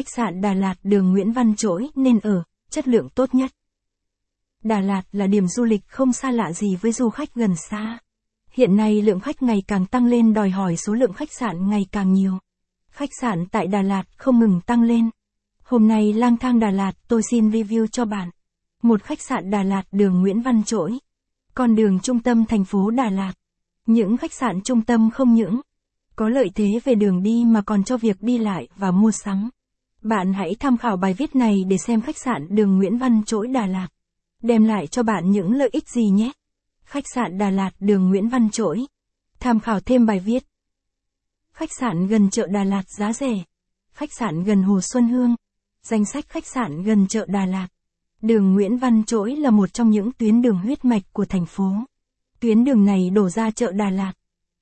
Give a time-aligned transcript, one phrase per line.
[0.00, 3.50] Khách sạn Đà Lạt đường Nguyễn Văn Trỗi nên ở, chất lượng tốt nhất.
[4.64, 7.98] Đà Lạt là điểm du lịch không xa lạ gì với du khách gần xa.
[8.52, 11.86] Hiện nay lượng khách ngày càng tăng lên đòi hỏi số lượng khách sạn ngày
[11.92, 12.38] càng nhiều.
[12.90, 15.10] Khách sạn tại Đà Lạt không ngừng tăng lên.
[15.62, 18.30] Hôm nay lang thang Đà Lạt tôi xin review cho bạn.
[18.82, 20.98] Một khách sạn Đà Lạt đường Nguyễn Văn Trỗi.
[21.54, 23.32] Con đường trung tâm thành phố Đà Lạt.
[23.86, 25.60] Những khách sạn trung tâm không những
[26.16, 29.50] có lợi thế về đường đi mà còn cho việc đi lại và mua sắm.
[30.02, 33.48] Bạn hãy tham khảo bài viết này để xem khách sạn đường Nguyễn Văn Trỗi
[33.48, 33.88] Đà Lạt
[34.42, 36.32] đem lại cho bạn những lợi ích gì nhé.
[36.84, 38.86] Khách sạn Đà Lạt đường Nguyễn Văn Trỗi.
[39.40, 40.46] Tham khảo thêm bài viết.
[41.52, 43.44] Khách sạn gần chợ Đà Lạt giá rẻ.
[43.92, 45.34] Khách sạn gần Hồ Xuân Hương.
[45.82, 47.68] Danh sách khách sạn gần chợ Đà Lạt.
[48.22, 51.72] Đường Nguyễn Văn Trỗi là một trong những tuyến đường huyết mạch của thành phố.
[52.40, 54.12] Tuyến đường này đổ ra chợ Đà Lạt.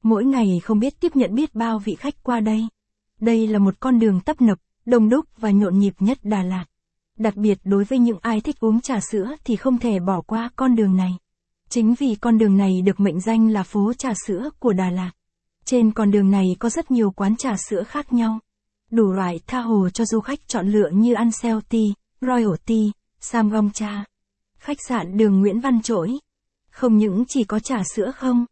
[0.03, 2.67] Mỗi ngày không biết tiếp nhận biết bao vị khách qua đây.
[3.21, 4.59] Đây là một con đường tấp nập,
[4.89, 6.65] đông đúc và nhộn nhịp nhất Đà Lạt.
[7.19, 10.51] Đặc biệt đối với những ai thích uống trà sữa thì không thể bỏ qua
[10.57, 11.13] con đường này.
[11.69, 15.11] Chính vì con đường này được mệnh danh là phố trà sữa của Đà Lạt.
[15.65, 18.39] Trên con đường này có rất nhiều quán trà sữa khác nhau.
[18.91, 21.87] Đủ loại tha hồ cho du khách chọn lựa như Ansel Tea,
[22.21, 22.87] Royal Tea,
[23.21, 24.05] Samgong Cha.
[24.59, 26.19] Khách sạn đường Nguyễn Văn Trỗi.
[26.71, 28.47] Không những chỉ có trà sữa không,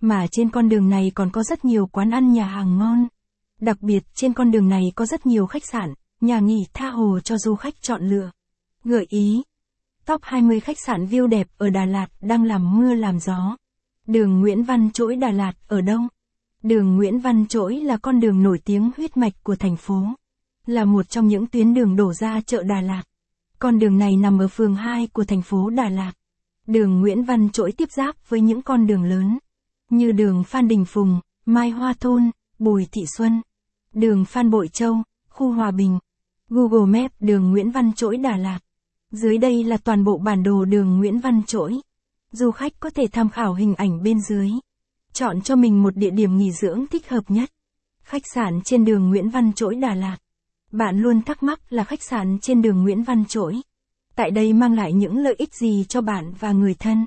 [0.00, 3.06] mà trên con đường này còn có rất nhiều quán ăn nhà hàng ngon.
[3.62, 7.20] Đặc biệt trên con đường này có rất nhiều khách sạn, nhà nghỉ tha hồ
[7.20, 8.30] cho du khách chọn lựa.
[8.84, 9.42] Gợi ý.
[10.06, 13.56] Top 20 khách sạn view đẹp ở Đà Lạt đang làm mưa làm gió.
[14.06, 16.00] Đường Nguyễn Văn Trỗi Đà Lạt ở đâu?
[16.62, 20.02] Đường Nguyễn Văn Trỗi là con đường nổi tiếng huyết mạch của thành phố.
[20.66, 23.02] Là một trong những tuyến đường đổ ra chợ Đà Lạt.
[23.58, 26.12] Con đường này nằm ở phường 2 của thành phố Đà Lạt.
[26.66, 29.38] Đường Nguyễn Văn Trỗi tiếp giáp với những con đường lớn.
[29.90, 33.42] Như đường Phan Đình Phùng, Mai Hoa Thôn, Bùi Thị Xuân.
[33.92, 34.96] Đường Phan Bội Châu,
[35.28, 35.98] khu Hòa Bình.
[36.48, 38.58] Google Maps đường Nguyễn Văn Chỗi Đà Lạt.
[39.10, 41.80] Dưới đây là toàn bộ bản đồ đường Nguyễn Văn Chỗi.
[42.30, 44.50] Du khách có thể tham khảo hình ảnh bên dưới.
[45.12, 47.50] Chọn cho mình một địa điểm nghỉ dưỡng thích hợp nhất.
[48.02, 50.16] Khách sạn trên đường Nguyễn Văn Chỗi Đà Lạt.
[50.70, 53.60] Bạn luôn thắc mắc là khách sạn trên đường Nguyễn Văn Chỗi
[54.14, 57.06] Tại đây mang lại những lợi ích gì cho bạn và người thân?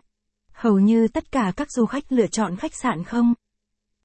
[0.53, 3.33] Hầu như tất cả các du khách lựa chọn khách sạn không?